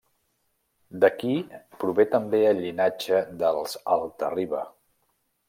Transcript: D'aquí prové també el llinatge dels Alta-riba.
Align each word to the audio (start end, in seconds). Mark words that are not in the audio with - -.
D'aquí 1.03 1.33
prové 1.83 2.05
també 2.15 2.39
el 2.53 2.63
llinatge 2.65 3.21
dels 3.45 3.79
Alta-riba. 3.99 4.65